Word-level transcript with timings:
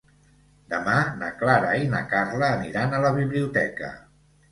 Demà 0.69 0.95
na 1.19 1.27
Clara 1.41 1.69
i 1.81 1.89
na 1.91 1.99
Carla 2.13 2.49
aniran 2.55 2.97
a 2.97 3.03
la 3.05 3.13
biblioteca. 3.19 3.93